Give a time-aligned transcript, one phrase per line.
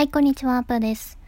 [0.00, 1.18] はい、こんにちは、アプです。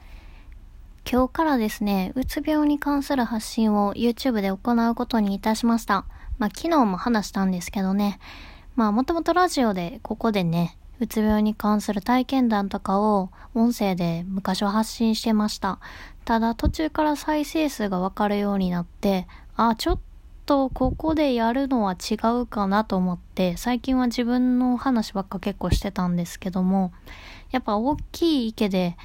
[1.06, 6.06] 今日からですね、うつ病に関する発信を YouTube で行うことにいたしました。
[6.38, 8.18] まあ、昨日も話したんですけどね。
[8.74, 15.78] まあ、もともとラジオでここでね、うつ病に関する体験談とかを音声で昔は発信してました。
[16.24, 19.98] ただ途中から再生数がわかるようになって、あ、ちょっ
[20.46, 26.90] とここでやるのは違うかなと思って、最近は自分の話ばっか結構してたんですけども、
[27.52, 28.96] やっぱ大きい池で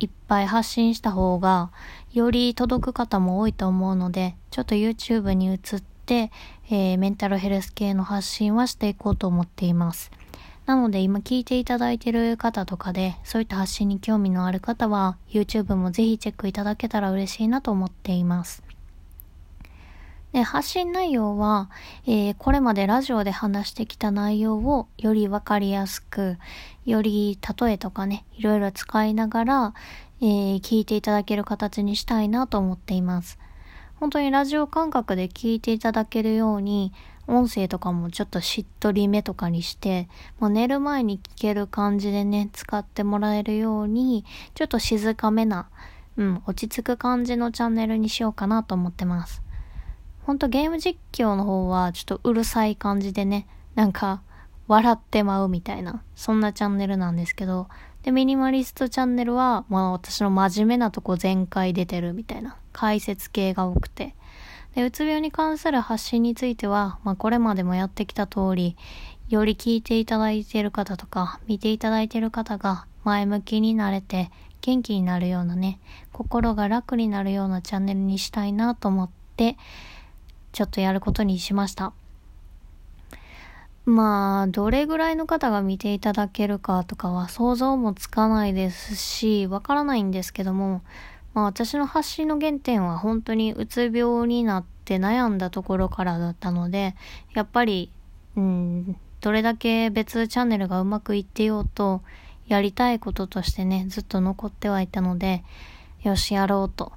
[0.00, 1.70] いっぱい発信した方が、
[2.12, 5.58] より届く方も多いと思うので、ちょっと YouTube に移っ
[6.06, 6.32] て、
[6.70, 10.10] えー、メンタルヘルス系の発信はしていこうと思っています。
[10.66, 18.62] なので今聞いていただいてる方とかで、そういった発信に興味のある方は、YouTube もぜひチェックいただけたら嬉しいなと思っています。
[20.34, 21.70] で、発信内容は、
[22.08, 26.38] えー、これまでラジオで話してきた内容をよりわかりやすく、
[26.84, 29.74] より例えとかね、いろいろ使いながら、
[30.20, 33.38] えー、聞いていただける形にしたいなと思っています。
[33.94, 36.92] 本当にラジオ感覚で聞いていただけるように、
[37.28, 40.08] 音声とかもちょっとしっとりめとかにして、
[40.40, 44.24] もう寝る前に聞ける感じでね、使ってもらえるように、
[44.54, 45.68] ちょっと静かめな、
[46.16, 49.43] うん、落ち着く感じのチャンネルにしようかなと思ってます。
[50.24, 54.22] ほんとゲーム実況の方はちょっとうるさい感じでね、なんか
[54.68, 57.68] 笑ってまうみたいな、そんなチャンネルなんですけど、
[58.02, 64.14] で、ミニマリストチャンネルは、まあ私の真面目なとこ全開出てるみたいな、解説系が多くて。
[64.74, 68.76] で、うつ病に関する発信については、まあこれまでもやってきた通り、
[69.28, 74.30] より聞いていただいている方とか、見ていただいている方が前向きになれて、
[74.62, 75.80] 元気になるようなね、
[76.12, 79.58] 心が楽になるようなチャンネルにしたいなと思って、
[80.54, 81.92] ちょっとやることにしました。
[83.86, 90.82] まあ、どれぐらいの方が見ていただけるかとかは想像もつかないですし、わからないんですけども、
[91.34, 96.94] まあ私の発信の原点は本当にうつ病になって悩んだところからだったので、
[97.34, 97.90] やっぱり、
[98.36, 102.00] うん、どれだけ別チャンネルがうまくいってようと、
[102.46, 105.42] やりたいこととしてね、ずっと残ってはいたので、
[106.04, 106.92] よし、やろうと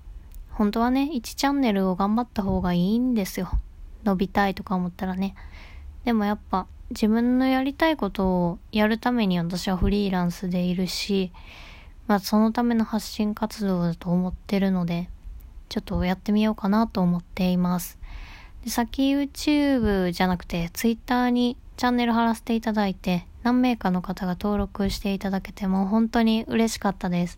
[0.57, 3.51] 本当はね、1チャンネルを頑張った方がいいんですよ。
[4.03, 5.35] 伸びたいとか思ったらね。
[6.03, 11.31] でもやっぱ自分のやりたいことをやるために私はフリーランスでいるし、
[12.07, 15.09] まあそのための発信活動だと思ってるので、
[15.69, 17.99] ちょっとやってみようかなと思っています。
[18.63, 27.37] でさっき YouTube じゃなくて Twitter にチャンネル貼らせていただいて何名かの方が登録していただけても本当に嬉しかったです。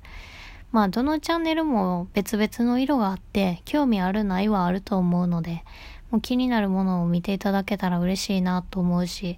[0.72, 5.64] まあ、どのチャンネルも別々の色があって、興味あるないはあると思うので、
[6.12, 9.36] もう気になるものを見ていただけたら嬉しいなと思うし、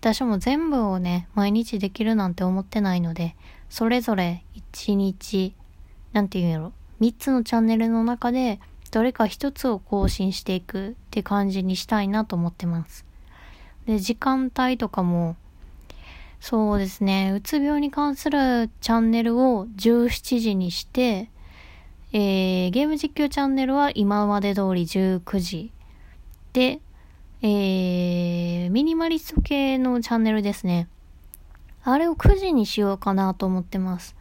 [0.00, 3.36] 私も全部をね、毎日できるなんて思ってないので、
[3.68, 5.54] それぞれ1日、
[6.12, 8.60] なんて言うんやろ、3つのチャンネルの中で、
[8.90, 13.04] どれか1つを更新していくって感じにしたいなと思ってます。
[13.86, 15.36] で、時間帯とかも、
[16.46, 17.32] そうですね。
[17.34, 21.30] うつ病に関するチャンネルを17時にして、
[22.12, 25.72] えー、ゲーム実況チャンネルは今まで通り19時。
[26.52, 26.80] で、
[27.40, 30.86] えー、ミニマリスト系のチャンネルですね。
[31.82, 34.14] あれを9時にしようかなと思ってます。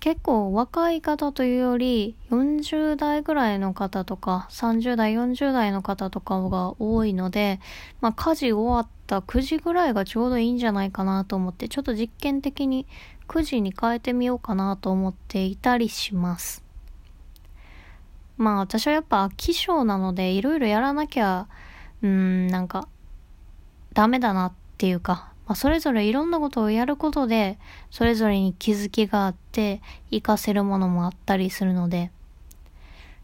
[0.00, 7.60] 結構若い方というより40代ぐらいの方とか30代40代の方とかが多いので、
[8.00, 12.86] まあ家事終わった9時ぐらいがちょうどいいんじゃないかなと思ってちょっと実験的に
[13.28, 16.64] 9時に変えてみようかなと思っていたりします。
[18.38, 21.46] まあ私はやっぱ飽き性なのでいろいろやらなきゃ、
[22.02, 22.88] うん、なんか
[23.92, 27.58] ダメだなっていうかまあ、それぞれいろんなことをやることで、
[27.90, 32.12] それぞれに気づきがあって、活かせるものもあったりするので、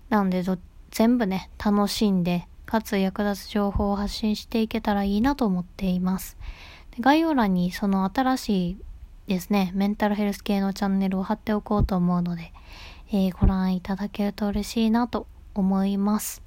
[0.09, 0.43] なんで
[0.91, 6.37] 全部ね、楽しんで、かつ役立つ情報を発信していけたらいいなと思っています。
[6.99, 8.77] 概要欄にその新しい
[9.29, 12.53] ですね、メンタルヘルス系のチャンネルを貼っておこうと思うので、
[13.13, 16.46] えー、ご覧いただけると嬉しいなと思います。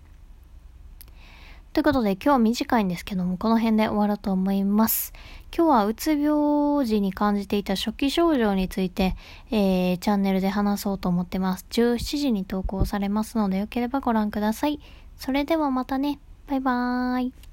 [1.71, 5.13] ということで今日短いんですけども、この辺で終わろうと思います。
[5.55, 9.15] 今日はうつ病時に感じていた初期症状について、
[9.51, 11.67] えー、チャンネルで話そうと思ってます。
[11.69, 14.79] 17時に投稿されますので、よければご覧ください。
[15.15, 16.19] それではまたね。
[16.47, 17.48] バイバーイ。